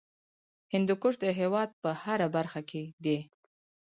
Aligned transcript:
هندوکش 0.73 1.13
د 1.23 1.25
هېواد 1.39 1.69
په 1.81 1.89
هره 2.03 2.27
برخه 2.35 2.61
کې 2.69 2.83
دی. 3.03 3.19